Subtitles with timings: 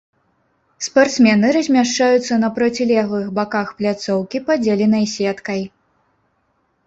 [0.85, 5.61] Спартсмены размяшчаюцца на процілеглых баках пляцоўкі, падзеленай сеткай.